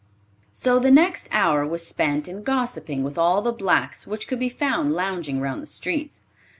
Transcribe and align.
So 0.51 0.79
the 0.79 0.89
next 0.89 1.27
hour 1.31 1.63
was 1.63 1.85
spent 1.85 2.27
in 2.27 2.41
gossiping 2.41 3.03
with 3.03 3.19
all 3.19 3.43
the 3.43 3.51
blacks 3.51 4.07
which 4.07 4.27
could 4.27 4.39
be 4.39 4.49
found 4.49 4.93
lounging 4.93 5.39
round 5.39 5.61
the 5.61 5.67
streets. 5.67 6.21